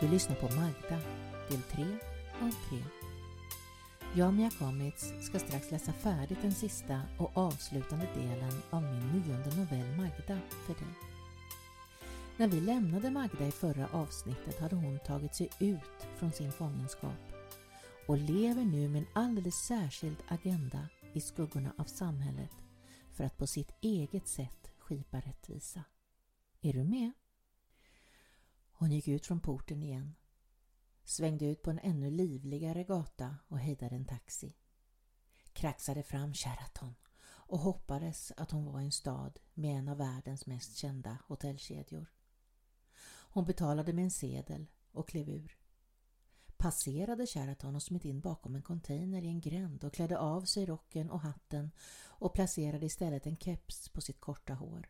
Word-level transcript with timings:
Du 0.00 0.08
lyssnar 0.08 0.36
på 0.36 0.46
Magda, 0.46 0.98
del 1.48 1.62
3 1.62 1.84
av 2.40 2.50
3. 2.68 2.84
Jag, 4.14 4.34
Mia 4.34 4.50
Komitz, 4.50 5.12
ska 5.20 5.38
strax 5.38 5.70
läsa 5.70 5.92
färdigt 5.92 6.38
den 6.42 6.54
sista 6.54 7.02
och 7.18 7.36
avslutande 7.36 8.08
delen 8.14 8.62
av 8.70 8.82
min 8.82 9.12
nionde 9.12 9.56
novell 9.56 9.96
Magda 9.96 10.38
för 10.66 10.74
dig. 10.74 10.94
När 12.36 12.48
vi 12.48 12.60
lämnade 12.60 13.10
Magda 13.10 13.46
i 13.46 13.50
förra 13.50 13.88
avsnittet 13.92 14.60
hade 14.60 14.76
hon 14.76 14.98
tagit 14.98 15.34
sig 15.34 15.50
ut 15.58 16.06
från 16.16 16.32
sin 16.32 16.52
fångenskap 16.52 17.32
och 18.06 18.18
lever 18.18 18.64
nu 18.64 18.88
med 18.88 19.00
en 19.00 19.22
alldeles 19.22 19.66
särskild 19.66 20.22
agenda 20.28 20.88
i 21.12 21.20
skuggorna 21.20 21.72
av 21.78 21.84
samhället 21.84 22.52
för 23.12 23.24
att 23.24 23.36
på 23.36 23.46
sitt 23.46 23.70
eget 23.80 24.28
sätt 24.28 24.70
skipa 24.78 25.16
rättvisa. 25.20 25.84
Är 26.62 26.72
du 26.72 26.84
med? 26.84 27.12
Hon 28.80 28.92
gick 28.92 29.08
ut 29.08 29.26
från 29.26 29.40
porten 29.40 29.82
igen, 29.82 30.14
svängde 31.04 31.46
ut 31.46 31.62
på 31.62 31.70
en 31.70 31.78
ännu 31.78 32.10
livligare 32.10 32.84
gata 32.84 33.36
och 33.48 33.58
hejdade 33.58 33.96
en 33.96 34.04
taxi. 34.04 34.56
Kraxade 35.52 36.02
fram 36.02 36.34
Sheraton 36.34 36.94
och 37.24 37.58
hoppades 37.58 38.32
att 38.36 38.50
hon 38.50 38.72
var 38.72 38.80
i 38.80 38.84
en 38.84 38.92
stad 38.92 39.38
med 39.54 39.78
en 39.78 39.88
av 39.88 39.96
världens 39.96 40.46
mest 40.46 40.76
kända 40.76 41.18
hotellkedjor. 41.26 42.06
Hon 43.30 43.44
betalade 43.44 43.92
med 43.92 44.04
en 44.04 44.10
sedel 44.10 44.66
och 44.92 45.08
klev 45.08 45.28
ur. 45.28 45.56
Passerade 46.56 47.26
Sheraton 47.26 47.74
och 47.74 47.82
smitt 47.82 48.04
in 48.04 48.20
bakom 48.20 48.54
en 48.54 48.62
container 48.62 49.22
i 49.22 49.28
en 49.28 49.40
gränd 49.40 49.84
och 49.84 49.94
klädde 49.94 50.18
av 50.18 50.44
sig 50.44 50.66
rocken 50.66 51.10
och 51.10 51.20
hatten 51.20 51.70
och 52.06 52.34
placerade 52.34 52.86
istället 52.86 53.26
en 53.26 53.36
keps 53.36 53.88
på 53.88 54.00
sitt 54.00 54.20
korta 54.20 54.54
hår. 54.54 54.88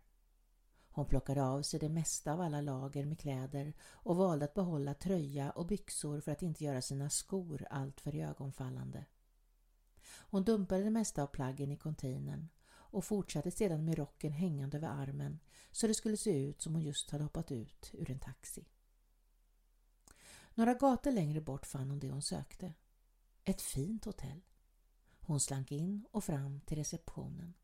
Hon 0.98 1.06
plockade 1.06 1.44
av 1.44 1.62
sig 1.62 1.80
det 1.80 1.88
mesta 1.88 2.32
av 2.32 2.40
alla 2.40 2.60
lager 2.60 3.04
med 3.04 3.18
kläder 3.18 3.72
och 3.80 4.16
valde 4.16 4.44
att 4.44 4.54
behålla 4.54 4.94
tröja 4.94 5.50
och 5.50 5.66
byxor 5.66 6.20
för 6.20 6.32
att 6.32 6.42
inte 6.42 6.64
göra 6.64 6.82
sina 6.82 7.10
skor 7.10 7.66
alltför 7.70 8.14
ögonfallande. 8.14 9.04
Hon 10.06 10.44
dumpade 10.44 10.84
det 10.84 10.90
mesta 10.90 11.22
av 11.22 11.26
plaggen 11.26 11.72
i 11.72 11.76
containern 11.76 12.48
och 12.68 13.04
fortsatte 13.04 13.50
sedan 13.50 13.84
med 13.84 13.98
rocken 13.98 14.32
hängande 14.32 14.76
över 14.76 14.88
armen 14.88 15.40
så 15.70 15.86
det 15.86 15.94
skulle 15.94 16.16
se 16.16 16.44
ut 16.44 16.62
som 16.62 16.74
hon 16.74 16.82
just 16.82 17.10
hade 17.10 17.24
hoppat 17.24 17.52
ut 17.52 17.90
ur 17.92 18.10
en 18.10 18.20
taxi. 18.20 18.68
Några 20.54 20.74
gator 20.74 21.10
längre 21.10 21.40
bort 21.40 21.66
fann 21.66 21.90
hon 21.90 21.98
det 21.98 22.10
hon 22.10 22.22
sökte. 22.22 22.74
Ett 23.44 23.62
fint 23.62 24.04
hotell. 24.04 24.40
Hon 25.20 25.40
slank 25.40 25.72
in 25.72 26.06
och 26.10 26.24
fram 26.24 26.60
till 26.60 26.78
receptionen 26.78 27.54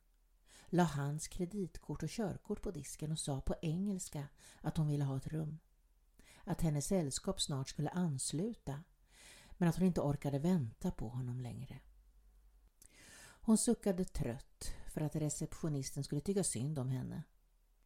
la 0.75 0.84
hans 0.84 1.28
kreditkort 1.28 2.03
och 2.03 2.08
körkort 2.08 2.62
på 2.62 2.70
disken 2.70 3.12
och 3.12 3.19
sa 3.19 3.41
på 3.41 3.55
engelska 3.62 4.28
att 4.61 4.77
hon 4.77 4.89
ville 4.89 5.05
ha 5.05 5.17
ett 5.17 5.27
rum. 5.27 5.58
Att 6.44 6.61
hennes 6.61 6.86
sällskap 6.86 7.41
snart 7.41 7.69
skulle 7.69 7.91
ansluta 7.91 8.83
men 9.50 9.69
att 9.69 9.77
hon 9.77 9.86
inte 9.86 10.00
orkade 10.00 10.39
vänta 10.39 10.91
på 10.91 11.08
honom 11.08 11.41
längre. 11.41 11.80
Hon 13.41 13.58
suckade 13.58 14.05
trött 14.05 14.75
för 14.89 15.00
att 15.00 15.17
receptionisten 15.17 16.05
skulle 16.05 16.20
tycka 16.20 16.45
synd 16.45 16.78
om 16.78 16.89
henne. 16.89 17.22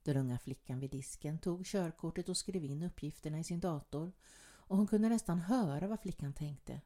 Den 0.03 0.17
unga 0.17 0.39
flickan 0.39 0.81
vid 0.81 0.91
disken 0.91 1.39
tog 1.39 1.67
körkortet 1.67 2.29
och 2.29 2.37
skrev 2.37 2.65
in 2.65 2.83
uppgifterna 2.83 3.39
i 3.39 3.45
sin 3.45 3.61
dator 3.61 4.13
och 4.41 4.77
hon 4.77 4.87
kunde 4.87 5.09
nästan 5.09 5.39
höra 5.39 5.89
vad 5.89 6.01
flickan 6.01 6.33
tänkte. 6.33 6.81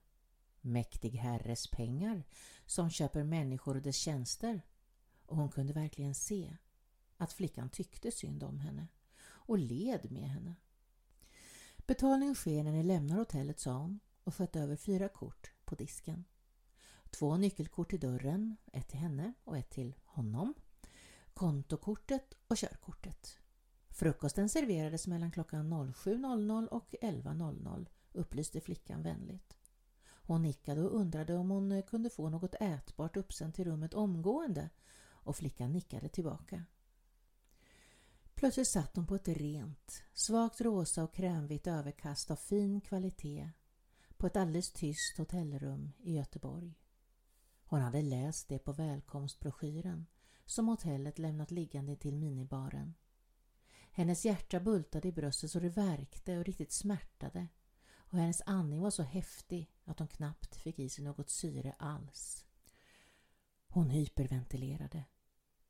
Mäktig 0.60 1.10
herres 1.10 1.70
pengar 1.70 2.24
som 2.66 2.90
köper 2.90 3.24
människor 3.24 3.76
och 3.76 3.82
dess 3.82 3.96
tjänster 3.96 4.62
och 5.32 5.38
hon 5.38 5.50
kunde 5.50 5.72
verkligen 5.72 6.14
se 6.14 6.56
att 7.16 7.32
flickan 7.32 7.70
tyckte 7.70 8.10
synd 8.10 8.42
om 8.42 8.58
henne 8.58 8.88
och 9.24 9.58
led 9.58 10.12
med 10.12 10.28
henne. 10.30 10.54
Betalningen 11.86 12.34
sker 12.34 12.64
när 12.64 12.72
ni 12.72 12.82
lämnar 12.82 13.16
hotellet, 13.16 13.60
sa 13.60 13.72
hon 13.72 14.00
och 14.24 14.34
sköt 14.34 14.56
över 14.56 14.76
fyra 14.76 15.08
kort 15.08 15.52
på 15.64 15.74
disken. 15.74 16.24
Två 17.10 17.36
nyckelkort 17.36 17.90
till 17.90 18.00
dörren, 18.00 18.56
ett 18.72 18.88
till 18.88 18.98
henne 18.98 19.32
och 19.44 19.58
ett 19.58 19.70
till 19.70 19.94
honom. 20.04 20.54
Kontokortet 21.34 22.34
och 22.48 22.56
körkortet. 22.56 23.38
Frukosten 23.90 24.48
serverades 24.48 25.06
mellan 25.06 25.30
klockan 25.30 25.72
07.00 25.72 26.66
och 26.66 26.94
11.00 27.02 27.86
upplyste 28.12 28.60
flickan 28.60 29.02
vänligt. 29.02 29.56
Hon 30.04 30.42
nickade 30.42 30.82
och 30.82 30.96
undrade 30.96 31.34
om 31.34 31.50
hon 31.50 31.82
kunde 31.82 32.10
få 32.10 32.28
något 32.28 32.54
ätbart 32.60 33.16
uppsänt 33.16 33.54
till 33.54 33.64
rummet 33.64 33.94
omgående 33.94 34.70
och 35.24 35.36
flickan 35.36 35.72
nickade 35.72 36.08
tillbaka. 36.08 36.64
Plötsligt 38.34 38.68
satt 38.68 38.96
hon 38.96 39.06
på 39.06 39.14
ett 39.14 39.28
rent, 39.28 40.02
svagt 40.12 40.60
rosa 40.60 41.04
och 41.04 41.14
krämvitt 41.14 41.66
överkast 41.66 42.30
av 42.30 42.36
fin 42.36 42.80
kvalitet 42.80 43.50
på 44.16 44.26
ett 44.26 44.36
alldeles 44.36 44.72
tyst 44.72 45.18
hotellrum 45.18 45.92
i 45.98 46.16
Göteborg. 46.16 46.74
Hon 47.64 47.80
hade 47.80 48.02
läst 48.02 48.48
det 48.48 48.58
på 48.58 48.72
välkomstbroschyren 48.72 50.06
som 50.46 50.68
hotellet 50.68 51.18
lämnat 51.18 51.50
liggande 51.50 51.96
till 51.96 52.16
minibaren. 52.16 52.94
Hennes 53.90 54.24
hjärta 54.24 54.60
bultade 54.60 55.08
i 55.08 55.12
bröstet 55.12 55.50
så 55.50 55.60
det 55.60 55.68
värkte 55.68 56.38
och 56.38 56.44
riktigt 56.44 56.72
smärtade 56.72 57.48
och 58.12 58.18
hennes 58.18 58.42
andning 58.46 58.80
var 58.80 58.90
så 58.90 59.02
häftig 59.02 59.70
att 59.84 59.98
hon 59.98 60.08
knappt 60.08 60.56
fick 60.56 60.78
i 60.78 60.88
sig 60.88 61.04
något 61.04 61.30
syre 61.30 61.74
alls. 61.78 62.44
Hon 63.74 63.90
hyperventilerade. 63.90 65.04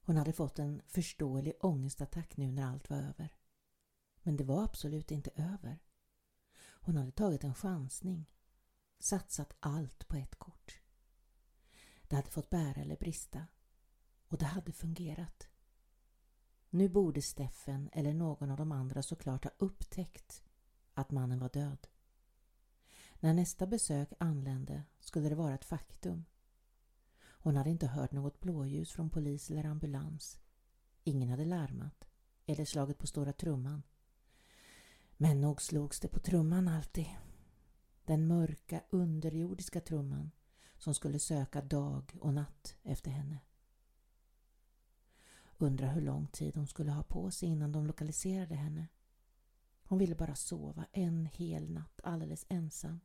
Hon 0.01 0.17
hade 0.17 0.33
fått 0.33 0.59
en 0.59 0.83
förståelig 0.87 1.55
ångestattack 1.61 2.37
nu 2.37 2.53
när 2.53 2.67
allt 2.67 2.91
var 2.91 2.97
över. 2.97 3.35
Men 4.23 4.37
det 4.37 4.45
var 4.45 4.65
absolut 4.65 5.11
inte 5.11 5.31
över. 5.31 5.79
Hon 6.71 6.97
hade 6.97 7.11
tagit 7.11 7.45
en 7.45 7.55
chansning. 7.55 8.31
Satsat 8.99 9.53
allt 9.61 10.09
på 10.09 10.17
ett 10.17 10.39
kort. 10.39 10.81
Det 12.03 12.17
hade 12.17 12.31
fått 12.31 12.51
bära 12.51 12.81
eller 12.81 12.97
brista. 12.97 13.47
Och 14.29 14.39
det 14.39 14.47
hade 14.47 14.73
fungerat. 14.73 15.49
Nu 16.71 16.89
borde 16.89 17.23
Steffen 17.23 17.91
eller 17.93 18.15
någon 18.15 18.51
av 18.51 18.57
de 18.57 18.73
andra 18.73 19.03
såklart 19.03 19.45
ha 19.45 19.53
upptäckt 19.59 20.43
att 20.95 21.11
mannen 21.11 21.39
var 21.39 21.49
död. 21.49 21.89
När 23.21 23.35
nästa 23.35 23.67
besök 23.67 24.13
anlände 24.19 24.83
skulle 25.01 25.29
det 25.29 25.35
vara 25.35 25.55
ett 25.55 25.65
faktum. 25.65 26.25
Hon 27.43 27.57
hade 27.57 27.71
inte 27.71 27.87
hört 27.87 28.13
något 28.13 28.41
blåljus 28.41 28.93
från 28.93 29.11
polis 29.11 29.51
eller 29.51 29.65
ambulans. 29.65 30.41
Ingen 31.05 31.29
hade 31.29 31.45
larmat 31.45 32.09
eller 32.47 32.65
slagit 32.65 32.99
på 32.99 33.07
stora 33.07 33.33
trumman. 33.33 33.83
Men 35.17 35.41
nog 35.41 35.63
slogs 35.63 36.01
det 36.01 36.09
på 36.09 36.19
trumman 36.19 36.69
alltid. 36.69 37.07
Den 38.05 38.27
mörka 38.27 38.83
underjordiska 38.91 39.81
trumman 39.81 40.31
som 40.79 40.95
skulle 40.95 41.19
söka 41.19 41.61
dag 41.61 42.17
och 42.21 42.35
natt 42.35 42.77
efter 42.83 43.11
henne. 43.11 43.39
Undra 45.59 45.87
hur 45.87 46.03
lång 46.03 46.27
tid 46.27 46.57
hon 46.57 46.67
skulle 46.67 46.93
ha 46.93 47.03
på 47.03 47.31
sig 47.31 47.49
innan 47.49 47.73
de 47.73 47.87
lokaliserade 47.87 48.55
henne. 48.55 48.89
Hon 49.85 49.99
ville 49.99 50.15
bara 50.15 50.35
sova 50.35 50.87
en 50.93 51.27
hel 51.27 51.71
natt 51.71 52.01
alldeles 52.05 52.47
ensam. 52.49 53.01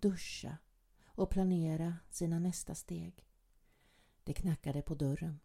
Duscha 0.00 0.58
och 1.06 1.30
planera 1.30 1.96
sina 2.10 2.38
nästa 2.38 2.74
steg. 2.74 3.27
Det 4.28 4.34
knackade 4.34 4.82
på 4.82 4.94
dörren 4.94 5.40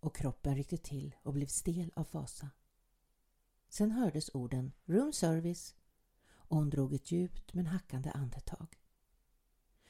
och 0.00 0.16
kroppen 0.16 0.56
ryckte 0.56 0.76
till 0.76 1.14
och 1.22 1.32
blev 1.32 1.46
stel 1.46 1.92
av 1.96 2.04
fasa. 2.04 2.50
Sen 3.68 3.90
hördes 3.90 4.30
orden 4.34 4.72
room 4.84 5.12
service 5.12 5.74
och 6.26 6.56
hon 6.56 6.70
drog 6.70 6.94
ett 6.94 7.10
djupt 7.10 7.54
men 7.54 7.66
hackande 7.66 8.10
andetag. 8.10 8.80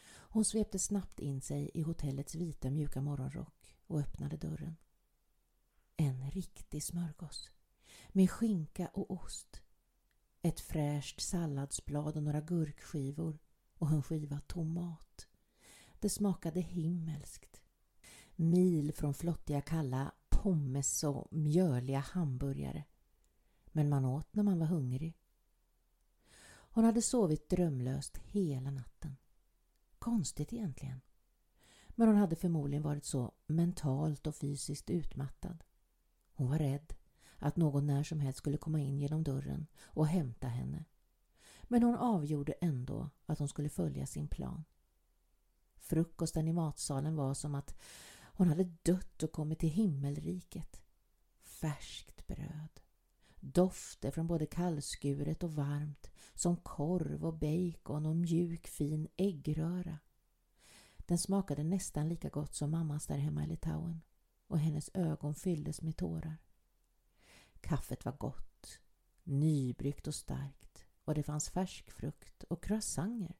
Hon 0.06 0.44
svepte 0.44 0.78
snabbt 0.78 1.20
in 1.20 1.40
sig 1.40 1.70
i 1.74 1.82
hotellets 1.82 2.34
vita 2.34 2.70
mjuka 2.70 3.00
morgonrock 3.00 3.76
och 3.86 4.00
öppnade 4.00 4.36
dörren. 4.36 4.76
En 5.96 6.30
riktig 6.30 6.84
smörgås 6.84 7.50
med 8.08 8.30
skinka 8.30 8.88
och 8.88 9.10
ost. 9.10 9.62
Ett 10.42 10.60
fräscht 10.60 11.20
salladsblad 11.20 12.16
och 12.16 12.22
några 12.22 12.40
gurkskivor 12.40 13.38
och 13.78 13.90
en 13.90 14.02
skiva 14.02 14.40
tomat. 14.40 15.28
Det 15.98 16.08
smakade 16.08 16.60
himmelskt 16.60 17.53
mil 18.36 18.92
från 18.92 19.14
flottiga 19.14 19.60
kalla 19.60 20.12
pommes 20.28 21.04
och 21.04 21.28
mjöliga 21.30 21.98
hamburgare. 21.98 22.84
Men 23.66 23.88
man 23.88 24.04
åt 24.04 24.34
när 24.34 24.42
man 24.42 24.58
var 24.58 24.66
hungrig. 24.66 25.18
Hon 26.46 26.84
hade 26.84 27.02
sovit 27.02 27.48
drömlöst 27.48 28.18
hela 28.18 28.70
natten. 28.70 29.16
Konstigt 29.98 30.52
egentligen. 30.52 31.00
Men 31.88 32.08
hon 32.08 32.16
hade 32.16 32.36
förmodligen 32.36 32.82
varit 32.82 33.04
så 33.04 33.32
mentalt 33.46 34.26
och 34.26 34.36
fysiskt 34.36 34.90
utmattad. 34.90 35.64
Hon 36.34 36.50
var 36.50 36.58
rädd 36.58 36.94
att 37.38 37.56
någon 37.56 37.86
när 37.86 38.02
som 38.02 38.20
helst 38.20 38.38
skulle 38.38 38.56
komma 38.56 38.80
in 38.80 38.98
genom 38.98 39.24
dörren 39.24 39.66
och 39.84 40.06
hämta 40.06 40.48
henne. 40.48 40.84
Men 41.62 41.82
hon 41.82 41.96
avgjorde 41.96 42.52
ändå 42.52 43.10
att 43.26 43.38
hon 43.38 43.48
skulle 43.48 43.68
följa 43.68 44.06
sin 44.06 44.28
plan. 44.28 44.64
Frukosten 45.76 46.48
i 46.48 46.52
matsalen 46.52 47.16
var 47.16 47.34
som 47.34 47.54
att 47.54 47.76
hon 48.36 48.48
hade 48.48 48.64
dött 48.64 49.22
och 49.22 49.32
kommit 49.32 49.58
till 49.58 49.68
himmelriket. 49.68 50.82
Färskt 51.42 52.26
bröd, 52.26 52.80
Dofter 53.40 54.10
från 54.10 54.26
både 54.26 54.46
kallskuret 54.46 55.42
och 55.42 55.54
varmt 55.54 56.10
som 56.34 56.56
korv 56.56 57.24
och 57.24 57.34
bacon 57.34 58.06
och 58.06 58.16
mjuk 58.16 58.66
fin 58.66 59.08
äggröra. 59.16 59.98
Den 60.96 61.18
smakade 61.18 61.64
nästan 61.64 62.08
lika 62.08 62.28
gott 62.28 62.54
som 62.54 62.70
mammas 62.70 63.06
där 63.06 63.18
hemma 63.18 63.44
i 63.44 63.46
Litauen 63.46 64.02
och 64.46 64.58
hennes 64.58 64.90
ögon 64.94 65.34
fylldes 65.34 65.82
med 65.82 65.96
tårar. 65.96 66.36
Kaffet 67.60 68.04
var 68.04 68.12
gott, 68.12 68.80
nybryggt 69.22 70.06
och 70.06 70.14
starkt 70.14 70.84
och 71.04 71.14
det 71.14 71.22
fanns 71.22 71.50
färsk 71.50 71.90
frukt 71.90 72.42
och 72.42 72.64
croissanter. 72.64 73.36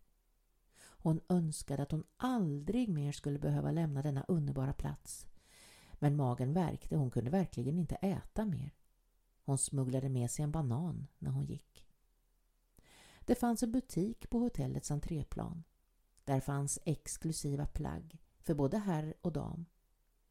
Hon 1.05 1.21
önskade 1.29 1.83
att 1.83 1.91
hon 1.91 2.05
aldrig 2.17 2.89
mer 2.89 3.13
skulle 3.13 3.39
behöva 3.39 3.71
lämna 3.71 4.03
denna 4.03 4.25
underbara 4.29 4.73
plats. 4.73 5.27
Men 5.93 6.17
magen 6.17 6.53
värkte, 6.53 6.97
hon 6.97 7.11
kunde 7.11 7.31
verkligen 7.31 7.79
inte 7.79 7.95
äta 7.95 8.45
mer. 8.45 8.75
Hon 9.45 9.59
smugglade 9.59 10.09
med 10.09 10.31
sig 10.31 10.43
en 10.43 10.53
banan 10.53 11.07
när 11.19 11.31
hon 11.31 11.45
gick. 11.45 11.87
Det 13.21 13.35
fanns 13.35 13.63
en 13.63 13.73
butik 13.73 14.31
på 14.31 14.39
hotellets 14.39 14.91
entréplan. 14.91 15.65
Där 16.25 16.41
fanns 16.41 16.79
exklusiva 16.85 17.67
plagg 17.67 18.19
för 18.39 18.55
både 18.55 18.79
herr 18.79 19.15
och 19.21 19.33
dam. 19.33 19.67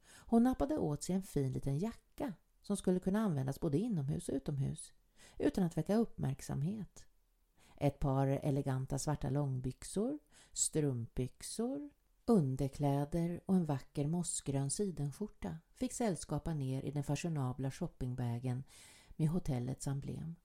Hon 0.08 0.44
nappade 0.44 0.78
åt 0.78 1.04
sig 1.04 1.16
en 1.16 1.24
fin 1.24 1.54
liten 1.54 1.80
jacka 1.80 2.34
som 2.62 2.78
skulle 2.78 3.00
kunna 3.00 3.20
användas 3.20 3.60
både 3.60 3.78
inomhus 3.78 4.30
och 4.30 4.36
utomhus 4.36 4.94
utan 5.38 5.64
att 5.64 5.78
väcka 5.78 5.96
uppmärksamhet. 5.96 7.06
Ett 7.78 8.00
par 8.00 8.28
eleganta 8.28 9.00
svarta 9.00 9.30
långbyxor, 9.30 10.20
strumpbyxor, 10.52 11.90
underkläder 12.26 13.42
och 13.46 13.56
en 13.56 13.66
vacker 13.66 14.08
mossgrön 14.08 14.70
sidenskjorta 14.70 15.58
fick 15.74 15.94
sällskapa 15.94 16.54
ner 16.54 16.84
i 16.86 16.92
den 16.92 17.04
fashionabla 17.04 17.72
shoppingbagen 17.72 18.64
med 19.10 19.30
hotellets 19.30 19.88
emblem. 19.88 20.36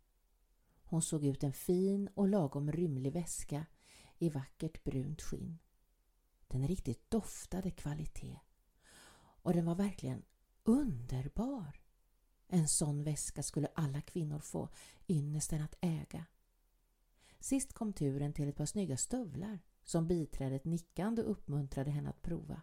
Hon 0.84 1.02
såg 1.02 1.24
ut 1.24 1.44
en 1.44 1.52
fin 1.52 2.08
och 2.14 2.28
lagom 2.28 2.72
rymlig 2.72 3.12
väska 3.12 3.66
i 4.18 4.28
vackert 4.28 4.84
brunt 4.84 5.22
skinn. 5.22 5.58
Den 6.48 6.68
riktigt 6.68 7.10
doftade 7.10 7.70
kvalitet 7.70 8.38
och 9.42 9.52
den 9.52 9.64
var 9.64 9.74
verkligen 9.74 10.22
underbar. 10.64 11.80
En 12.48 12.68
sån 12.68 13.04
väska 13.04 13.42
skulle 13.42 13.68
alla 13.74 14.00
kvinnor 14.00 14.38
få 14.38 14.68
ynnesten 15.08 15.62
att 15.62 15.74
äga. 15.80 16.26
Sist 17.40 17.72
kom 17.72 17.92
turen 17.92 18.32
till 18.32 18.48
ett 18.48 18.56
par 18.56 18.66
snygga 18.66 18.96
stövlar 18.96 19.58
som 19.84 20.06
biträdet 20.06 20.64
nickande 20.64 21.22
uppmuntrade 21.22 21.90
henne 21.90 22.08
att 22.08 22.22
prova. 22.22 22.62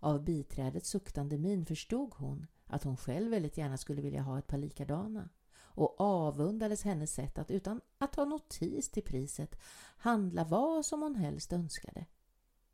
Av 0.00 0.24
biträdets 0.24 0.90
suktande 0.90 1.38
min 1.38 1.66
förstod 1.66 2.14
hon 2.14 2.46
att 2.66 2.84
hon 2.84 2.96
själv 2.96 3.30
väldigt 3.30 3.56
gärna 3.56 3.76
skulle 3.76 4.02
vilja 4.02 4.22
ha 4.22 4.38
ett 4.38 4.46
par 4.46 4.58
likadana 4.58 5.28
och 5.56 6.00
avundades 6.00 6.82
hennes 6.82 7.12
sätt 7.12 7.38
att 7.38 7.50
utan 7.50 7.80
att 7.98 8.12
ta 8.12 8.24
notis 8.24 8.90
till 8.90 9.02
priset 9.02 9.60
handla 9.96 10.44
vad 10.44 10.86
som 10.86 11.02
hon 11.02 11.14
helst 11.14 11.52
önskade. 11.52 12.06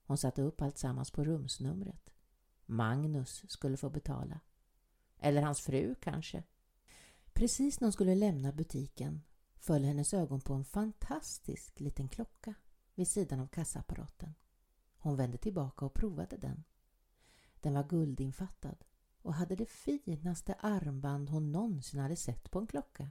Hon 0.07 0.19
satte 0.19 0.43
upp 0.43 0.63
allt 0.63 0.79
sammans 0.79 1.11
på 1.11 1.25
rumsnumret. 1.25 2.11
Magnus 2.67 3.45
skulle 3.49 3.77
få 3.77 3.91
betala. 3.91 4.41
Eller 5.19 5.43
hans 5.43 5.61
fru 5.61 5.95
kanske. 6.01 6.43
Precis 7.33 7.81
när 7.81 7.87
hon 7.87 7.93
skulle 7.93 8.15
lämna 8.15 8.53
butiken 8.53 9.23
föll 9.65 9.85
hennes 9.85 10.15
ögon 10.15 10.41
på 10.41 10.55
en 10.55 10.65
fantastisk 10.65 11.81
liten 11.81 12.09
klocka 12.09 12.55
vid 12.95 13.09
sidan 13.09 13.41
av 13.41 13.47
kassaapparaten. 13.47 14.35
Hon 14.99 15.17
vände 15.17 15.39
tillbaka 15.39 15.85
och 15.85 15.95
provade 15.95 16.37
den. 16.37 16.65
Den 17.61 17.75
var 17.75 17.89
guldinfattad 17.89 18.85
och 19.23 19.35
hade 19.35 19.57
det 19.57 19.71
finaste 19.71 20.55
armband 20.55 21.31
hon 21.31 21.53
någonsin 21.53 22.01
hade 22.01 22.17
sett 22.17 22.51
på 22.51 22.59
en 22.59 22.67
klocka. 22.67 23.11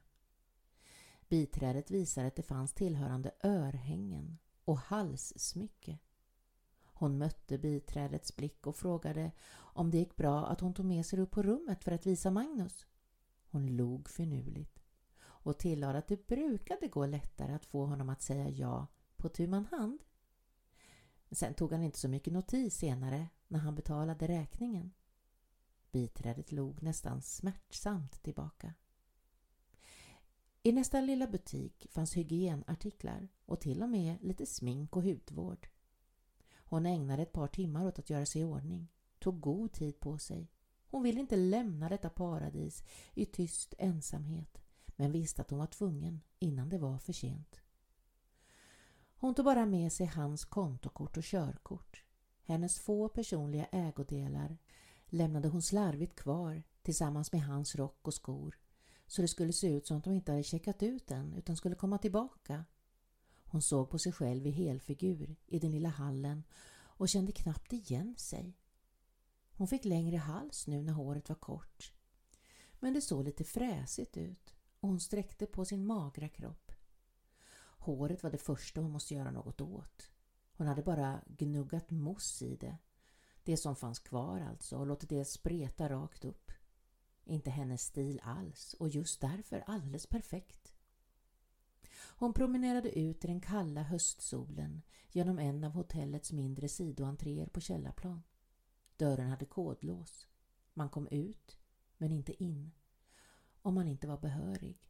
Biträdet 1.29 1.91
visade 1.91 2.27
att 2.27 2.35
det 2.35 2.43
fanns 2.43 2.73
tillhörande 2.73 3.31
örhängen 3.43 4.37
och 4.65 4.77
halssmycke. 4.77 5.97
Hon 6.83 7.17
mötte 7.17 7.57
biträdets 7.57 8.35
blick 8.35 8.67
och 8.67 8.75
frågade 8.75 9.31
om 9.55 9.91
det 9.91 9.97
gick 9.97 10.15
bra 10.15 10.45
att 10.45 10.59
hon 10.59 10.73
tog 10.73 10.85
med 10.85 11.05
sig 11.05 11.19
upp 11.19 11.31
på 11.31 11.43
rummet 11.43 11.83
för 11.83 11.91
att 11.91 12.05
visa 12.05 12.31
Magnus. 12.31 12.85
Hon 13.49 13.67
log 13.67 14.09
finurligt 14.09 14.82
och 15.43 15.57
tillade 15.57 15.97
att 15.97 16.07
det 16.07 16.27
brukade 16.27 16.87
gå 16.87 17.05
lättare 17.05 17.53
att 17.53 17.65
få 17.65 17.85
honom 17.85 18.09
att 18.09 18.21
säga 18.21 18.49
ja 18.49 18.87
på 19.15 19.29
tu 19.29 19.47
man 19.47 19.65
hand. 19.65 20.03
Sen 21.31 21.53
tog 21.53 21.71
han 21.71 21.83
inte 21.83 21.99
så 21.99 22.07
mycket 22.07 22.33
notis 22.33 22.75
senare 22.75 23.27
när 23.47 23.59
han 23.59 23.75
betalade 23.75 24.27
räkningen. 24.27 24.91
Biträdet 25.91 26.51
log 26.51 26.83
nästan 26.83 27.21
smärtsamt 27.21 28.23
tillbaka. 28.23 28.73
I 30.63 30.71
nästa 30.71 31.01
lilla 31.01 31.27
butik 31.27 31.87
fanns 31.91 32.17
hygienartiklar 32.17 33.27
och 33.45 33.61
till 33.61 33.83
och 33.83 33.89
med 33.89 34.17
lite 34.21 34.45
smink 34.45 34.95
och 34.95 35.03
hudvård. 35.03 35.67
Hon 36.55 36.85
ägnade 36.85 37.21
ett 37.23 37.31
par 37.31 37.47
timmar 37.47 37.85
åt 37.85 37.99
att 37.99 38.09
göra 38.09 38.25
sig 38.25 38.41
i 38.41 38.45
ordning, 38.45 38.87
tog 39.19 39.41
god 39.41 39.71
tid 39.71 39.99
på 39.99 40.17
sig. 40.17 40.51
Hon 40.87 41.03
ville 41.03 41.19
inte 41.19 41.35
lämna 41.35 41.89
detta 41.89 42.09
paradis 42.09 42.83
i 43.13 43.25
tyst 43.25 43.73
ensamhet 43.77 44.62
men 44.95 45.11
visste 45.11 45.41
att 45.41 45.49
hon 45.49 45.59
var 45.59 45.67
tvungen 45.67 46.21
innan 46.39 46.69
det 46.69 46.77
var 46.77 46.97
för 46.97 47.13
sent. 47.13 47.61
Hon 49.15 49.35
tog 49.35 49.45
bara 49.45 49.65
med 49.65 49.93
sig 49.93 50.05
hans 50.05 50.45
kontokort 50.45 51.17
och 51.17 51.23
körkort. 51.23 52.03
Hennes 52.43 52.79
få 52.79 53.09
personliga 53.09 53.65
ägodelar 53.65 54.57
lämnade 55.05 55.47
hon 55.47 55.61
slarvigt 55.61 56.15
kvar 56.15 56.63
tillsammans 56.81 57.31
med 57.31 57.41
hans 57.41 57.75
rock 57.75 58.07
och 58.07 58.13
skor 58.13 58.57
så 59.07 59.21
det 59.21 59.27
skulle 59.27 59.53
se 59.53 59.67
ut 59.67 59.87
som 59.87 59.97
att 59.97 60.03
de 60.03 60.13
inte 60.13 60.31
hade 60.31 60.43
checkat 60.43 60.83
ut 60.83 61.11
än 61.11 61.33
utan 61.33 61.57
skulle 61.57 61.75
komma 61.75 61.97
tillbaka. 61.97 62.65
Hon 63.45 63.61
såg 63.61 63.89
på 63.89 63.99
sig 63.99 64.11
själv 64.11 64.47
i 64.47 64.51
helfigur 64.51 65.35
i 65.47 65.59
den 65.59 65.71
lilla 65.71 65.89
hallen 65.89 66.43
och 66.73 67.09
kände 67.09 67.31
knappt 67.31 67.73
igen 67.73 68.15
sig. 68.17 68.57
Hon 69.51 69.67
fick 69.67 69.85
längre 69.85 70.17
hals 70.17 70.67
nu 70.67 70.83
när 70.83 70.93
håret 70.93 71.29
var 71.29 71.35
kort. 71.35 71.93
Men 72.79 72.93
det 72.93 73.01
såg 73.01 73.25
lite 73.25 73.43
fräsigt 73.43 74.17
ut 74.17 74.52
och 74.83 74.89
hon 74.89 74.99
sträckte 74.99 75.45
på 75.45 75.65
sin 75.65 75.85
magra 75.85 76.29
kropp. 76.29 76.71
Håret 77.79 78.23
var 78.23 78.31
det 78.31 78.37
första 78.37 78.81
hon 78.81 78.91
måste 78.91 79.13
göra 79.13 79.31
något 79.31 79.61
åt. 79.61 80.11
Hon 80.53 80.67
hade 80.67 80.83
bara 80.83 81.21
gnuggat 81.27 81.91
moss 81.91 82.41
i 82.41 82.55
det. 82.55 82.77
Det 83.43 83.57
som 83.57 83.75
fanns 83.75 83.99
kvar 83.99 84.41
alltså 84.41 84.77
och 84.77 84.87
låtit 84.87 85.09
det 85.09 85.25
spreta 85.25 85.89
rakt 85.89 86.25
upp. 86.25 86.51
Inte 87.23 87.49
hennes 87.49 87.81
stil 87.81 88.21
alls 88.23 88.73
och 88.73 88.89
just 88.89 89.21
därför 89.21 89.63
alldeles 89.67 90.07
perfekt. 90.07 90.75
Hon 91.95 92.33
promenerade 92.33 92.99
ut 92.99 93.25
i 93.25 93.27
den 93.27 93.41
kalla 93.41 93.83
höstsolen 93.83 94.81
genom 95.11 95.39
en 95.39 95.63
av 95.63 95.71
hotellets 95.71 96.31
mindre 96.31 96.69
sidoentréer 96.69 97.47
på 97.47 97.61
källarplan. 97.61 98.23
Dörren 98.97 99.29
hade 99.29 99.45
kodlås. 99.45 100.27
Man 100.73 100.89
kom 100.89 101.07
ut, 101.07 101.57
men 101.97 102.11
inte 102.11 102.43
in. 102.43 102.71
Om 103.65 103.73
man 103.75 103.87
inte 103.87 104.07
var 104.07 104.17
behörig. 104.17 104.81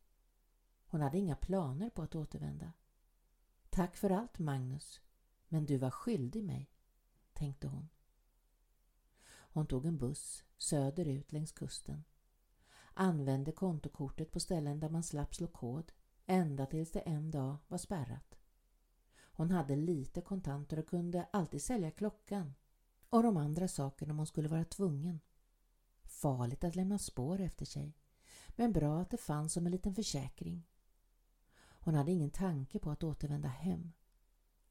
Hon 0.85 1.01
hade 1.01 1.17
inga 1.17 1.35
planer 1.35 1.89
på 1.89 2.01
att 2.01 2.15
återvända. 2.15 2.73
Tack 3.69 3.95
för 3.95 4.09
allt 4.09 4.39
Magnus, 4.39 5.01
men 5.47 5.65
du 5.65 5.77
var 5.77 5.91
skyldig 5.91 6.43
mig, 6.43 6.71
tänkte 7.33 7.67
hon. 7.67 7.89
Hon 9.25 9.67
tog 9.67 9.85
en 9.85 9.97
buss 9.97 10.43
söderut 10.57 11.31
längs 11.31 11.51
kusten. 11.51 12.03
Använde 12.93 13.51
kontokortet 13.51 14.31
på 14.31 14.39
ställen 14.39 14.79
där 14.79 14.89
man 14.89 15.03
slapp 15.03 15.35
slå 15.35 15.47
kod 15.47 15.91
ända 16.25 16.65
tills 16.65 16.91
det 16.91 16.99
en 16.99 17.31
dag 17.31 17.57
var 17.67 17.77
spärrat. 17.77 18.35
Hon 19.17 19.51
hade 19.51 19.75
lite 19.75 20.21
kontanter 20.21 20.79
och 20.79 20.87
kunde 20.87 21.27
alltid 21.31 21.61
sälja 21.61 21.91
klockan 21.91 22.53
och 23.09 23.23
de 23.23 23.37
andra 23.37 23.67
sakerna 23.67 24.11
om 24.11 24.17
hon 24.17 24.27
skulle 24.27 24.49
vara 24.49 24.65
tvungen. 24.65 25.19
Farligt 26.03 26.63
att 26.63 26.75
lämna 26.75 26.97
spår 26.97 27.41
efter 27.41 27.65
sig, 27.65 27.97
men 28.55 28.73
bra 28.73 29.01
att 29.01 29.09
det 29.09 29.17
fanns 29.17 29.53
som 29.53 29.65
en 29.65 29.71
liten 29.71 29.95
försäkring. 29.95 30.67
Hon 31.79 31.95
hade 31.95 32.11
ingen 32.11 32.29
tanke 32.29 32.79
på 32.79 32.91
att 32.91 33.03
återvända 33.03 33.47
hem. 33.47 33.91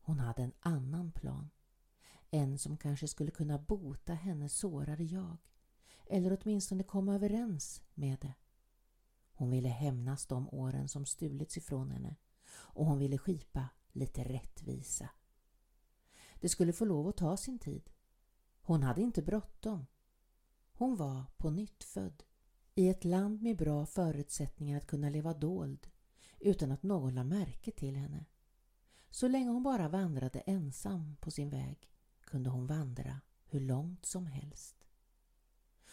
Hon 0.01 0.19
hade 0.19 0.43
en 0.43 0.53
annan 0.61 1.13
plan. 1.13 1.51
En 2.31 2.59
som 2.59 2.77
kanske 2.77 3.09
skulle 3.09 3.31
kunna 3.31 3.59
bota 3.59 4.15
hennes 4.15 4.59
sårade 4.59 5.05
jag. 5.05 5.37
Eller 6.07 6.39
åtminstone 6.41 6.83
komma 6.83 7.15
överens 7.15 7.83
med 7.95 8.19
det. 8.21 8.35
Hon 9.35 9.51
ville 9.51 9.69
hämnas 9.69 10.27
de 10.27 10.49
åren 10.49 10.89
som 10.89 11.07
stulits 11.07 11.57
ifrån 11.57 11.91
henne 11.91 12.17
och 12.53 12.87
hon 12.87 12.99
ville 12.99 13.19
skipa 13.19 13.69
lite 13.93 14.25
rättvisa. 14.25 15.09
Det 16.41 16.49
skulle 16.49 16.73
få 16.73 16.85
lov 16.85 17.09
att 17.09 17.17
ta 17.17 17.37
sin 17.37 17.59
tid. 17.59 17.91
Hon 18.63 18.83
hade 18.83 19.03
inte 19.03 19.23
bråttom. 19.23 19.87
Hon 20.73 20.97
var 20.97 21.25
på 21.37 21.51
nytt 21.51 21.85
född 21.85 22.23
i 22.75 22.89
ett 22.89 23.05
land 23.05 23.43
med 23.43 23.57
bra 23.57 23.87
förutsättningar 23.87 24.77
att 24.77 24.87
kunna 24.87 25.11
leva 25.11 25.35
dold 25.35 25.91
utan 26.39 26.73
att 26.73 26.83
någon 26.83 27.15
la 27.15 27.25
märke 27.25 27.71
till 27.71 27.97
henne. 27.97 28.25
Så 29.11 29.29
länge 29.29 29.51
hon 29.51 29.63
bara 29.63 29.89
vandrade 29.89 30.41
ensam 30.41 31.17
på 31.21 31.31
sin 31.31 31.51
väg 31.51 31.91
kunde 32.21 32.51
hon 32.51 32.67
vandra 32.67 33.21
hur 33.45 33.61
långt 33.61 34.07
som 34.07 34.27
helst. 34.27 34.77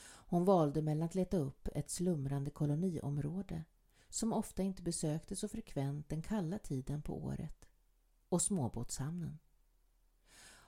Hon 0.02 0.46
valde 0.46 0.82
mellan 0.82 1.06
att 1.06 1.16
leta 1.16 1.38
upp 1.38 1.68
ett 1.76 1.90
slumrande 1.90 2.52
koloniområde, 2.52 3.64
som 4.10 4.34
ofta 4.34 4.64
inte 4.64 4.84
besökte 4.84 5.36
så 5.36 5.48
frekvent 5.48 6.10
den 6.10 6.22
kalla 6.22 6.60
tiden 6.60 7.02
på 7.02 7.24
året 7.24 7.70
och 8.30 8.42
småbåtshamnen. 8.42 9.40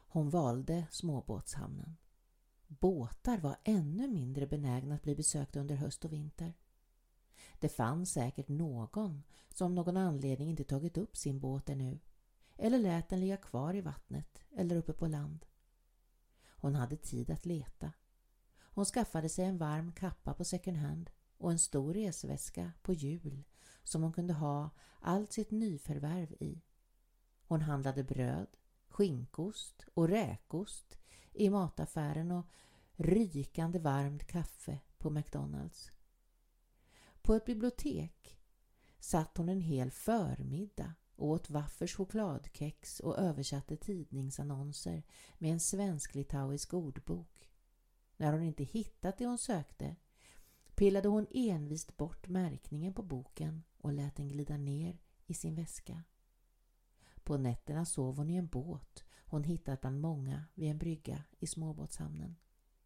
Hon 0.07 0.29
valde 0.29 0.87
småbåtshamnen. 0.91 1.97
Båtar 2.79 3.37
var 3.37 3.57
ännu 3.63 4.07
mindre 4.07 4.47
benägna 4.47 4.95
att 4.95 5.03
bli 5.03 5.15
besökta 5.15 5.59
under 5.59 5.75
höst 5.75 6.05
och 6.05 6.13
vinter. 6.13 6.53
Det 7.59 7.69
fanns 7.69 8.11
säkert 8.11 8.47
någon 8.47 9.23
som 9.49 9.65
av 9.65 9.71
någon 9.71 9.97
anledning 9.97 10.49
inte 10.49 10.63
tagit 10.63 10.97
upp 10.97 11.17
sin 11.17 11.39
båt 11.39 11.69
ännu 11.69 11.99
eller 12.57 12.79
lät 12.79 13.09
den 13.09 13.19
ligga 13.19 13.37
kvar 13.37 13.73
i 13.73 13.81
vattnet 13.81 14.41
eller 14.51 14.75
uppe 14.75 14.93
på 14.93 15.07
land. 15.07 15.45
Hon 16.47 16.75
hade 16.75 16.97
tid 16.97 17.31
att 17.31 17.45
leta. 17.45 17.91
Hon 18.59 18.85
skaffade 18.85 19.29
sig 19.29 19.45
en 19.45 19.57
varm 19.57 19.91
kappa 19.91 20.33
på 20.33 20.43
second 20.43 20.77
hand 20.77 21.09
och 21.37 21.51
en 21.51 21.59
stor 21.59 21.93
resväska 21.93 22.71
på 22.81 22.93
hjul 22.93 23.43
som 23.83 24.03
hon 24.03 24.13
kunde 24.13 24.33
ha 24.33 24.69
allt 24.99 25.33
sitt 25.33 25.51
nyförvärv 25.51 26.33
i. 26.39 26.61
Hon 27.47 27.61
handlade 27.61 28.03
bröd, 28.03 28.57
skinkost 28.89 29.85
och 29.93 30.07
räkost 30.07 30.97
i 31.33 31.49
mataffären 31.49 32.31
och 32.31 32.45
rykande 32.95 33.79
varmt 33.79 34.27
kaffe 34.27 34.79
på 34.97 35.09
McDonalds. 35.09 35.91
På 37.21 37.33
ett 37.33 37.45
bibliotek 37.45 38.39
satt 38.99 39.37
hon 39.37 39.49
en 39.49 39.61
hel 39.61 39.91
förmiddag 39.91 40.93
och 41.15 41.27
åt 41.27 41.49
Waffers 41.49 41.95
chokladkex 41.95 42.99
och 42.99 43.17
översatte 43.17 43.77
tidningsannonser 43.77 45.03
med 45.37 45.51
en 45.51 45.59
svensk-litauisk 45.59 46.73
ordbok. 46.73 47.49
När 48.17 48.33
hon 48.33 48.43
inte 48.43 48.63
hittat 48.63 49.17
det 49.17 49.25
hon 49.25 49.37
sökte 49.37 49.95
pillade 50.75 51.07
hon 51.07 51.27
envist 51.31 51.97
bort 51.97 52.27
märkningen 52.27 52.93
på 52.93 53.03
boken 53.03 53.63
och 53.77 53.93
lät 53.93 54.15
den 54.15 54.27
glida 54.27 54.57
ner 54.57 54.97
i 55.25 55.33
sin 55.33 55.55
väska. 55.55 56.03
På 57.23 57.37
nätterna 57.37 57.85
sov 57.85 58.17
hon 58.17 58.29
i 58.29 58.35
en 58.35 58.47
båt 58.47 59.03
hon 59.31 59.43
hittat 59.43 59.81
bland 59.81 60.01
många 60.01 60.45
vid 60.53 60.71
en 60.71 60.77
brygga 60.77 61.23
i 61.39 61.47
småbåtshamnen. 61.47 62.35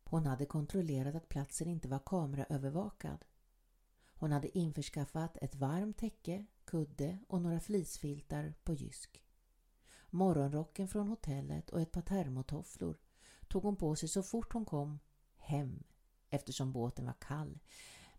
Hon 0.03 0.25
hade 0.25 0.45
kontrollerat 0.45 1.15
att 1.15 1.29
platsen 1.29 1.67
inte 1.67 1.87
var 1.87 1.99
kameraövervakad. 2.05 3.25
Hon 4.15 4.31
hade 4.31 4.57
införskaffat 4.57 5.37
ett 5.41 5.55
varmt 5.55 5.97
täcke, 5.97 6.45
kudde 6.65 7.19
och 7.27 7.41
några 7.41 7.59
flisfiltar 7.59 8.53
på 8.63 8.73
Jysk. 8.73 9.23
Morgonrocken 10.09 10.87
från 10.87 11.07
hotellet 11.07 11.69
och 11.69 11.81
ett 11.81 11.91
par 11.91 12.01
termotofflor 12.01 12.97
tog 13.47 13.63
hon 13.63 13.75
på 13.75 13.95
sig 13.95 14.09
så 14.09 14.23
fort 14.23 14.53
hon 14.53 14.65
kom 14.65 14.99
hem 15.37 15.83
eftersom 16.29 16.71
båten 16.71 17.05
var 17.05 17.15
kall 17.19 17.59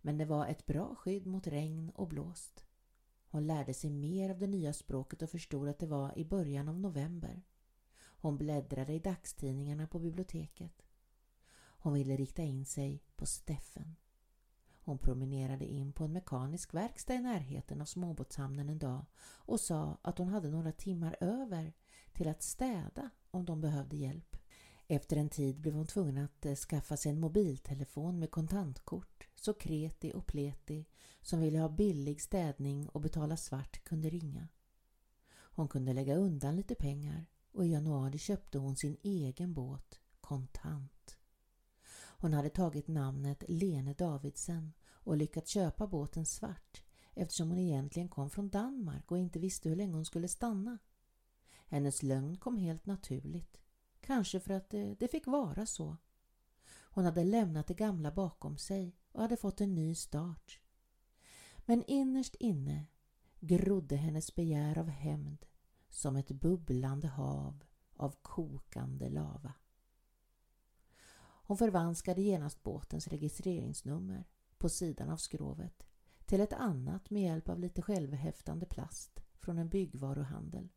men 0.00 0.18
det 0.18 0.24
var 0.24 0.46
ett 0.46 0.66
bra 0.66 0.94
skydd 0.94 1.26
mot 1.26 1.46
regn 1.46 1.90
och 1.90 2.08
blåst. 2.08 2.64
Hon 3.28 3.46
lärde 3.46 3.74
sig 3.74 3.90
mer 3.90 4.30
av 4.30 4.38
det 4.38 4.46
nya 4.46 4.72
språket 4.72 5.22
och 5.22 5.30
förstod 5.30 5.68
att 5.68 5.78
det 5.78 5.86
var 5.86 6.18
i 6.18 6.24
början 6.24 6.68
av 6.68 6.80
november. 6.80 7.42
Hon 8.26 8.38
bläddrade 8.38 8.92
i 8.92 8.98
dagstidningarna 8.98 9.86
på 9.86 9.98
biblioteket. 9.98 10.82
Hon 11.56 11.92
ville 11.92 12.16
rikta 12.16 12.42
in 12.42 12.64
sig 12.64 13.02
på 13.16 13.26
Steffen. 13.26 13.96
Hon 14.80 14.98
promenerade 14.98 15.64
in 15.64 15.92
på 15.92 16.04
en 16.04 16.12
mekanisk 16.12 16.74
verkstad 16.74 17.14
i 17.14 17.20
närheten 17.20 17.80
av 17.80 17.84
småbåtshamnen 17.84 18.68
en 18.68 18.78
dag 18.78 19.06
och 19.22 19.60
sa 19.60 19.98
att 20.02 20.18
hon 20.18 20.28
hade 20.28 20.50
några 20.50 20.72
timmar 20.72 21.16
över 21.20 21.72
till 22.12 22.28
att 22.28 22.42
städa 22.42 23.10
om 23.30 23.44
de 23.44 23.60
behövde 23.60 23.96
hjälp. 23.96 24.36
Efter 24.86 25.16
en 25.16 25.28
tid 25.28 25.60
blev 25.60 25.74
hon 25.74 25.86
tvungen 25.86 26.18
att 26.18 26.46
eh, 26.46 26.54
skaffa 26.54 26.96
sig 26.96 27.12
en 27.12 27.20
mobiltelefon 27.20 28.18
med 28.18 28.30
kontantkort 28.30 29.28
så 29.34 29.54
kreti 29.54 30.12
och 30.14 30.26
pleti 30.26 30.86
som 31.22 31.40
ville 31.40 31.58
ha 31.58 31.68
billig 31.68 32.20
städning 32.20 32.88
och 32.88 33.00
betala 33.00 33.36
svart 33.36 33.84
kunde 33.84 34.10
ringa. 34.10 34.48
Hon 35.28 35.68
kunde 35.68 35.92
lägga 35.92 36.16
undan 36.16 36.56
lite 36.56 36.74
pengar 36.74 37.26
och 37.56 37.66
i 37.66 37.68
januari 37.68 38.18
köpte 38.18 38.58
hon 38.58 38.76
sin 38.76 38.96
egen 39.02 39.54
båt 39.54 40.00
kontant. 40.20 41.16
Hon 42.18 42.32
hade 42.32 42.50
tagit 42.50 42.88
namnet 42.88 43.44
Lene 43.48 43.94
Davidsen 43.94 44.72
och 44.88 45.16
lyckats 45.16 45.50
köpa 45.50 45.86
båten 45.86 46.26
svart 46.26 46.82
eftersom 47.14 47.48
hon 47.48 47.58
egentligen 47.58 48.08
kom 48.08 48.30
från 48.30 48.48
Danmark 48.48 49.10
och 49.10 49.18
inte 49.18 49.38
visste 49.38 49.68
hur 49.68 49.76
länge 49.76 49.92
hon 49.92 50.04
skulle 50.04 50.28
stanna. 50.28 50.78
Hennes 51.66 52.02
lögn 52.02 52.36
kom 52.36 52.56
helt 52.56 52.86
naturligt. 52.86 53.60
Kanske 54.00 54.40
för 54.40 54.54
att 54.54 54.70
det, 54.70 54.94
det 54.94 55.08
fick 55.08 55.26
vara 55.26 55.66
så. 55.66 55.96
Hon 56.68 57.04
hade 57.04 57.24
lämnat 57.24 57.66
det 57.66 57.74
gamla 57.74 58.10
bakom 58.12 58.58
sig 58.58 58.96
och 59.12 59.22
hade 59.22 59.36
fått 59.36 59.60
en 59.60 59.74
ny 59.74 59.94
start. 59.94 60.60
Men 61.56 61.84
innerst 61.86 62.34
inne 62.34 62.86
grodde 63.40 63.96
hennes 63.96 64.34
begär 64.34 64.78
av 64.78 64.88
hämnd 64.88 65.45
som 65.96 66.16
ett 66.16 66.30
bubblande 66.30 67.08
hav 67.08 67.64
av 67.96 68.14
kokande 68.22 69.08
lava. 69.08 69.54
Hon 71.18 71.56
förvanskade 71.56 72.22
genast 72.22 72.62
båtens 72.62 73.08
registreringsnummer 73.08 74.24
på 74.58 74.68
sidan 74.68 75.10
av 75.10 75.16
skrovet 75.16 75.86
till 76.24 76.40
ett 76.40 76.52
annat 76.52 77.10
med 77.10 77.22
hjälp 77.22 77.48
av 77.48 77.58
lite 77.58 77.82
självhäftande 77.82 78.66
plast 78.66 79.20
från 79.38 79.58
en 79.58 79.68
byggvaruhandel. 79.68 80.68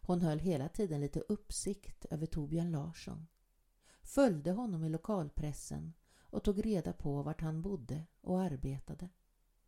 Hon 0.00 0.20
höll 0.20 0.38
hela 0.38 0.68
tiden 0.68 1.00
lite 1.00 1.20
uppsikt 1.20 2.04
över 2.04 2.26
Torbjörn 2.26 2.70
Larsson, 2.70 3.26
följde 4.02 4.52
honom 4.52 4.84
i 4.84 4.88
lokalpressen 4.88 5.92
och 6.20 6.44
tog 6.44 6.66
reda 6.66 6.92
på 6.92 7.22
vart 7.22 7.40
han 7.40 7.62
bodde 7.62 8.06
och 8.20 8.40
arbetade. 8.40 9.08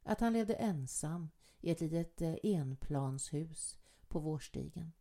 Att 0.03 0.21
han 0.21 0.33
levde 0.33 0.55
ensam 0.55 1.31
i 1.61 1.71
ett 1.71 1.81
litet 1.81 2.23
eh, 2.23 2.37
enplanshus 2.43 3.79
på 4.15 4.21
vårstigen. 4.21 4.93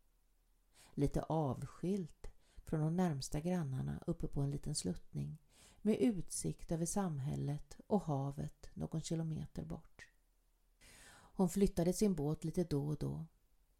Lite 0.93 1.21
avskilt 1.21 2.27
från 2.65 2.79
de 2.79 2.95
närmsta 2.95 3.39
grannarna 3.39 4.03
uppe 4.07 4.27
på 4.27 4.41
en 4.41 4.51
liten 4.51 4.75
sluttning 4.75 5.37
med 5.81 5.97
utsikt 5.99 6.71
över 6.71 6.85
samhället 6.85 7.77
och 7.87 8.01
havet 8.01 8.69
någon 8.73 9.01
kilometer 9.01 9.65
bort. 9.65 10.07
Hon 11.35 11.49
flyttade 11.49 11.93
sin 11.93 12.15
båt 12.15 12.43
lite 12.43 12.63
då 12.63 12.87
och 12.87 12.97
då. 12.97 13.25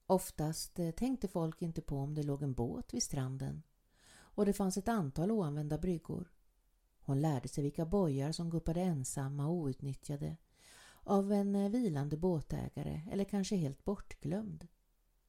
Oftast 0.06 0.80
eh, 0.80 0.92
tänkte 0.92 1.28
folk 1.28 1.62
inte 1.62 1.82
på 1.82 1.98
om 1.98 2.14
det 2.14 2.24
låg 2.24 2.44
en 2.44 2.54
båt 2.54 2.94
vid 2.94 3.04
stranden 3.04 3.64
och 4.16 4.46
det 4.46 4.54
fanns 4.54 4.78
ett 4.78 4.88
antal 4.88 5.32
oanvända 5.32 5.78
bryggor. 5.78 6.32
Hon 7.00 7.22
lärde 7.22 7.48
sig 7.48 7.64
vilka 7.64 7.86
bojar 7.86 8.32
som 8.32 8.50
guppade 8.50 8.82
ensamma 8.82 9.48
och 9.48 9.54
outnyttjade 9.54 10.38
av 11.04 11.32
en 11.32 11.56
eh, 11.56 11.70
vilande 11.70 12.18
båtägare 12.18 13.02
eller 13.12 13.24
kanske 13.24 13.56
helt 13.56 13.86
bortglömd. 13.86 14.68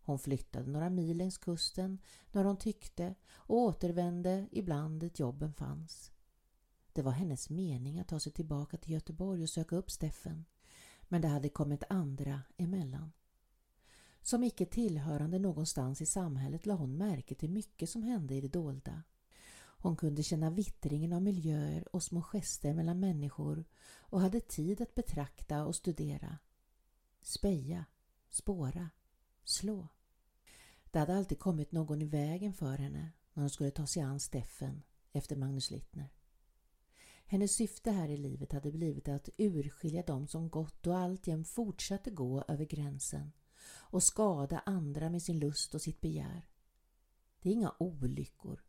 Hon 0.05 0.19
flyttade 0.19 0.71
några 0.71 0.91
mil 0.91 1.17
längs 1.17 1.39
kusten 1.39 1.99
när 2.33 2.45
hon 2.45 2.57
tyckte 2.57 3.15
och 3.27 3.57
återvände 3.57 4.49
ibland 4.51 5.01
dit 5.01 5.19
jobben 5.19 5.53
fanns. 5.53 6.13
Det 6.93 7.03
var 7.03 7.13
hennes 7.13 7.51
mening 7.51 8.01
att 8.01 8.09
ta 8.09 8.21
sig 8.21 8.33
tillbaka 8.33 8.77
till 8.77 8.93
Göteborg 8.93 9.43
och 9.43 9.49
söka 9.49 9.77
upp 9.77 9.91
Steffen. 9.91 10.45
Men 11.03 11.23
det 11.23 11.29
hade 11.29 11.49
kommit 11.49 11.85
andra 11.89 12.43
emellan. 12.57 13.13
Som 14.23 14.45
icke 14.45 14.67
tillhörande 14.67 15.39
någonstans 15.39 16.01
i 16.01 16.07
samhället 16.07 16.67
la 16.67 16.75
hon 16.75 16.97
märke 16.97 17.35
till 17.35 17.51
mycket 17.51 17.91
som 17.91 18.03
hände 18.03 18.35
i 18.35 18.41
det 18.41 18.49
dolda. 18.49 19.03
Hon 19.57 19.97
kunde 19.97 20.23
känna 20.23 20.51
vittringen 20.51 21.13
av 21.13 21.23
miljöer 21.23 21.95
och 21.95 22.03
små 22.03 22.23
gester 22.23 22.75
mellan 22.75 23.01
människor 23.01 23.65
och 23.85 24.21
hade 24.21 24.41
tid 24.41 24.81
att 24.81 24.95
betrakta 24.95 25.65
och 25.65 25.77
studera. 25.77 26.39
Speja, 27.23 27.85
spåra, 28.31 28.91
slå. 29.49 29.89
Det 30.91 30.99
hade 30.99 31.17
alltid 31.17 31.39
kommit 31.39 31.73
någon 31.73 32.03
i 32.03 32.05
vägen 32.05 32.55
för 32.55 32.79
henne 32.79 33.13
när 33.33 33.43
hon 33.43 33.51
skulle 33.51 33.71
ta 33.71 33.87
sig 33.87 34.03
an 34.03 34.21
Steffen 34.21 34.83
efter 35.13 35.37
Magnus 35.37 35.71
Littner. 35.71 36.09
Hennes 37.27 37.55
syfte 37.55 37.91
här 37.91 38.09
i 38.09 38.17
livet 38.17 38.53
hade 38.53 38.73
blivit 38.73 39.09
att 39.09 39.29
urskilja 39.39 40.03
dem 40.03 40.29
som 40.29 40.49
gått 40.49 40.87
och 40.87 40.99
alltjämt 40.99 41.49
fortsatte 41.49 42.11
gå 42.11 42.45
över 42.49 42.65
gränsen 42.65 43.33
och 43.67 44.03
skada 44.03 44.63
andra 44.67 45.11
med 45.11 45.23
sin 45.23 45.39
lust 45.39 45.75
och 45.75 45.83
sitt 45.83 46.01
begär. 46.01 46.49
Det 47.41 47.49
är 47.49 47.53
inga 47.53 47.75
olyckor 47.79 48.65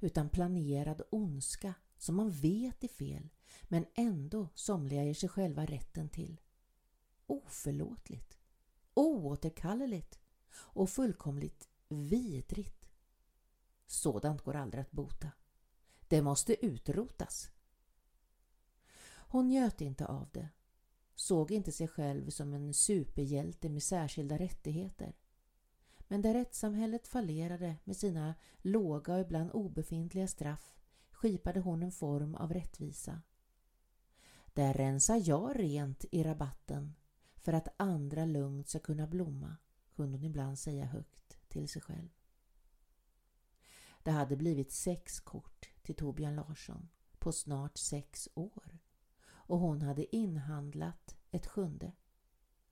utan 0.00 0.28
planerad 0.28 1.02
ondska 1.10 1.74
som 1.98 2.16
man 2.16 2.30
vet 2.30 2.84
är 2.84 2.88
fel 2.88 3.28
men 3.62 3.86
ändå 3.94 4.48
somliga 4.54 5.04
ger 5.04 5.14
sig 5.14 5.28
själva 5.28 5.66
rätten 5.66 6.08
till. 6.08 6.40
Oförlåtligt, 7.26 8.38
oåterkalleligt 8.94 10.19
och 10.54 10.90
fullkomligt 10.90 11.68
vidrigt. 11.88 12.88
Sådant 13.86 14.42
går 14.42 14.56
aldrig 14.56 14.80
att 14.80 14.90
bota. 14.90 15.30
Det 16.08 16.22
måste 16.22 16.66
utrotas. 16.66 17.50
Hon 19.32 19.48
njöt 19.48 19.80
inte 19.80 20.06
av 20.06 20.28
det, 20.32 20.48
såg 21.14 21.50
inte 21.50 21.72
sig 21.72 21.88
själv 21.88 22.30
som 22.30 22.54
en 22.54 22.74
superhjälte 22.74 23.68
med 23.68 23.82
särskilda 23.82 24.38
rättigheter. 24.38 25.16
Men 26.08 26.22
där 26.22 26.34
rättssamhället 26.34 27.06
fallerade 27.06 27.76
med 27.84 27.96
sina 27.96 28.34
låga 28.58 29.14
och 29.14 29.20
ibland 29.20 29.50
obefintliga 29.52 30.26
straff 30.26 30.76
skipade 31.10 31.60
hon 31.60 31.82
en 31.82 31.92
form 31.92 32.34
av 32.34 32.52
rättvisa. 32.52 33.22
Där 34.54 34.74
rensar 34.74 35.22
jag 35.24 35.58
rent 35.58 36.04
i 36.10 36.22
rabatten 36.22 36.94
för 37.36 37.52
att 37.52 37.68
andra 37.76 38.24
lugnt 38.24 38.68
ska 38.68 38.78
kunna 38.78 39.06
blomma, 39.06 39.56
kunde 40.00 40.18
hon 40.18 40.24
ibland 40.24 40.58
säga 40.58 40.84
högt 40.84 41.38
till 41.48 41.68
sig 41.68 41.82
själv. 41.82 42.08
Det 44.02 44.10
hade 44.10 44.36
blivit 44.36 44.72
sex 44.72 45.20
kort 45.20 45.70
till 45.82 45.94
Torbjörn 45.94 46.36
Larsson 46.36 46.88
på 47.18 47.32
snart 47.32 47.76
sex 47.78 48.28
år 48.34 48.78
och 49.22 49.58
hon 49.58 49.82
hade 49.82 50.16
inhandlat 50.16 51.16
ett 51.30 51.46
sjunde. 51.46 51.92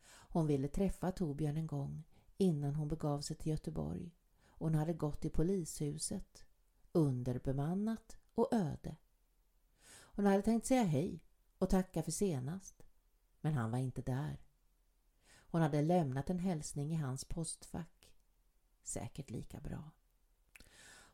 Hon 0.06 0.46
ville 0.46 0.68
träffa 0.68 1.12
Torbjörn 1.12 1.56
en 1.56 1.66
gång 1.66 2.04
innan 2.36 2.74
hon 2.74 2.88
begav 2.88 3.20
sig 3.20 3.36
till 3.36 3.50
Göteborg 3.50 4.14
och 4.46 4.66
hon 4.66 4.74
hade 4.74 4.92
gått 4.92 5.20
till 5.20 5.32
polishuset, 5.32 6.46
underbemannat 6.92 8.18
och 8.34 8.48
öde. 8.52 8.96
Hon 9.90 10.26
hade 10.26 10.42
tänkt 10.42 10.66
säga 10.66 10.84
hej 10.84 11.24
och 11.58 11.70
tacka 11.70 12.02
för 12.02 12.12
senast, 12.12 12.82
men 13.40 13.54
han 13.54 13.70
var 13.70 13.78
inte 13.78 14.02
där. 14.02 14.47
Hon 15.50 15.62
hade 15.62 15.82
lämnat 15.82 16.30
en 16.30 16.38
hälsning 16.38 16.92
i 16.92 16.96
hans 16.96 17.24
postfack. 17.24 18.14
Säkert 18.82 19.30
lika 19.30 19.60
bra. 19.60 19.90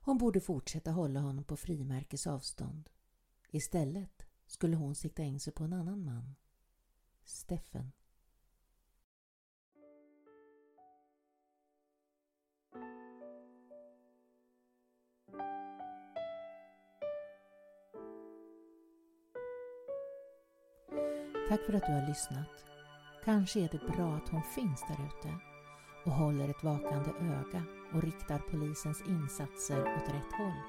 Hon 0.01 0.19
borde 0.19 0.41
fortsätta 0.41 0.91
hålla 0.91 1.21
honom 1.21 1.45
på 1.45 1.57
frimärkes 1.57 2.27
avstånd. 2.27 2.91
Istället 3.51 4.27
skulle 4.47 4.77
hon 4.77 4.95
sikta 4.95 5.23
in 5.23 5.41
sig 5.41 5.53
på 5.53 5.65
en 5.65 5.73
annan 5.73 6.05
man. 6.05 6.35
Steffen. 7.25 7.93
Tack 21.49 21.67
för 21.67 21.73
att 21.73 21.87
du 21.87 21.93
har 21.93 22.09
lyssnat. 22.09 22.74
Kanske 23.25 23.61
är 23.61 23.69
det 23.73 23.97
bra 23.97 24.15
att 24.15 24.29
hon 24.29 24.43
finns 24.43 24.81
där 24.81 25.07
ute 25.07 25.35
och 26.05 26.13
håller 26.13 26.49
ett 26.49 26.65
vakande 26.65 27.11
öga 27.21 27.63
och 27.93 28.03
riktar 28.03 28.39
polisens 28.39 29.03
insatser 29.09 29.81
åt 29.81 30.15
rätt 30.15 30.33
håll. 30.39 30.61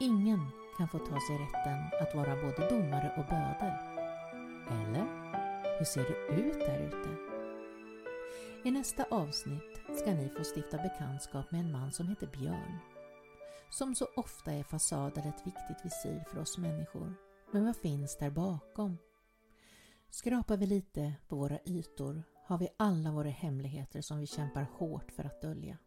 Ingen 0.00 0.40
kan 0.76 0.88
få 0.88 0.98
ta 0.98 1.20
sig 1.20 1.38
rätten 1.38 1.78
att 2.00 2.14
vara 2.14 2.42
både 2.42 2.68
domare 2.68 3.12
och 3.16 3.24
bödel. 3.24 3.76
Eller? 4.70 5.06
Hur 5.78 5.84
ser 5.84 6.02
det 6.02 6.42
ut 6.42 6.60
där 6.60 6.80
ute? 6.86 7.16
I 8.64 8.70
nästa 8.70 9.04
avsnitt 9.10 9.80
ska 9.98 10.14
ni 10.14 10.28
få 10.28 10.44
stifta 10.56 10.76
bekantskap 10.76 11.50
med 11.50 11.60
en 11.60 11.72
man 11.72 11.92
som 11.92 12.08
heter 12.08 12.26
Björn. 12.26 12.78
Som 13.70 13.94
så 13.94 14.06
ofta 14.16 14.52
är 14.52 14.64
fasaden 14.64 15.28
ett 15.28 15.46
viktigt 15.46 15.84
visir 15.84 16.24
för 16.30 16.40
oss 16.40 16.58
människor. 16.58 17.14
Men 17.50 17.64
vad 17.64 17.76
finns 17.76 18.18
där 18.18 18.30
bakom? 18.30 18.98
Skrapar 20.14 20.56
vi 20.56 20.66
lite 20.66 21.14
på 21.28 21.36
våra 21.36 21.58
ytor 21.66 22.22
har 22.44 22.58
vi 22.58 22.68
alla 22.76 23.12
våra 23.12 23.28
hemligheter 23.28 24.00
som 24.00 24.18
vi 24.18 24.26
kämpar 24.26 24.66
hårt 24.72 25.12
för 25.12 25.24
att 25.24 25.42
dölja. 25.42 25.78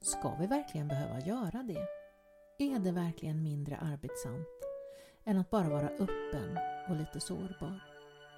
Ska 0.00 0.36
vi 0.40 0.46
verkligen 0.46 0.88
behöva 0.88 1.20
göra 1.20 1.62
det? 1.62 1.86
Är 2.58 2.78
det 2.78 2.92
verkligen 2.92 3.42
mindre 3.42 3.76
arbetsamt 3.76 4.46
än 5.24 5.38
att 5.38 5.50
bara 5.50 5.68
vara 5.68 5.88
öppen 5.88 6.58
och 6.88 6.96
lite 6.96 7.20
sårbar? 7.20 7.84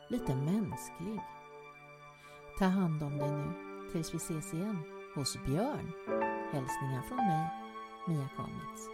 Lite 0.08 0.34
mänsklig? 0.34 1.20
Ta 2.58 2.64
hand 2.64 3.02
om 3.02 3.18
dig 3.18 3.30
nu 3.30 3.52
tills 3.92 4.14
vi 4.14 4.16
ses 4.16 4.54
igen 4.54 4.78
hos 5.14 5.36
Björn. 5.46 5.92
Hälsningar 6.52 7.02
från 7.02 7.16
mig, 7.16 7.48
Mia 8.08 8.28
Kamitz. 8.36 8.88